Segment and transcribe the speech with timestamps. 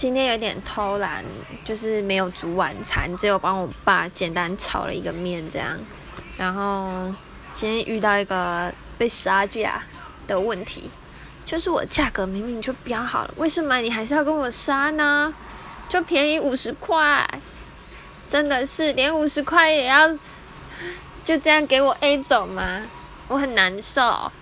[0.00, 1.22] 今天有点偷懒
[1.62, 5.78] 就是没有煮晚餐只有帮我爸简单炒了一个面这样。
[6.38, 7.14] 然后
[7.52, 9.82] 今天遇到一个被杀价
[10.26, 10.90] 的问题
[11.44, 15.34] 就是我价格明明就标好了为什么你还是要跟我杀呢？
[15.86, 17.28] 就便宜五十块
[18.30, 20.08] 真的是连五十块也要
[21.22, 22.84] 就这样给我 a 走吗？
[23.28, 24.32] 我很难受。